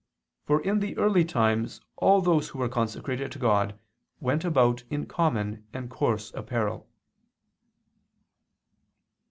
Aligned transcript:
For 0.45 0.63
in 0.63 0.79
the 0.79 0.97
early 0.97 1.23
times 1.23 1.79
all 1.95 2.21
those 2.21 2.49
who 2.49 2.57
were 2.57 2.67
consecrated 2.67 3.31
to 3.33 3.37
God 3.37 3.77
went 4.19 4.43
about 4.43 4.83
in 4.89 5.05
common 5.05 5.67
and 5.73 5.91
coarse 5.91 6.31
apparel." 6.33 6.89